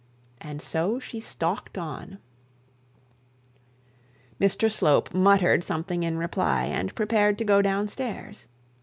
And 0.41 0.63
so 0.63 0.97
she 0.97 1.19
stalked 1.19 1.77
on. 1.77 2.17
Mr 4.39 4.67
Slope 4.71 5.13
muttered 5.13 5.63
something 5.63 6.01
in 6.01 6.17
reply, 6.17 6.65
and 6.65 6.95
prepared 6.95 7.37
to 7.37 7.45
go 7.45 7.61
down 7.61 7.87
stairs. 7.87 8.47